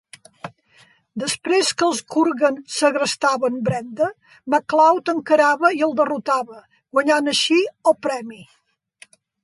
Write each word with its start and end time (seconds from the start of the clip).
Després 1.23 1.69
que 1.81 1.85
els 1.87 1.99
Kurgan 2.15 2.57
segrestaven 2.77 3.61
Brenda, 3.69 4.09
MacLeod 4.55 5.13
encarava 5.17 5.73
i 5.81 5.87
el 5.89 5.97
derrotava, 6.01 6.61
guanyant 6.99 7.35
així 7.35 7.63
"el 7.93 7.99
premi". 8.09 8.45